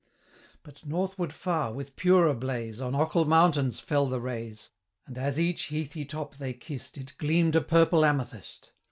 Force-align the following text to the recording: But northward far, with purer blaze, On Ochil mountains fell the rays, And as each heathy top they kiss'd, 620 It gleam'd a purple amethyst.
But 0.63 0.83
northward 0.83 1.31
far, 1.31 1.71
with 1.71 1.95
purer 1.95 2.33
blaze, 2.33 2.81
On 2.81 2.93
Ochil 2.93 3.27
mountains 3.27 3.79
fell 3.79 4.07
the 4.07 4.19
rays, 4.19 4.71
And 5.05 5.15
as 5.15 5.39
each 5.39 5.65
heathy 5.67 6.05
top 6.07 6.37
they 6.37 6.53
kiss'd, 6.53 6.95
620 6.95 7.01
It 7.03 7.17
gleam'd 7.19 7.55
a 7.55 7.61
purple 7.61 8.03
amethyst. 8.03 8.71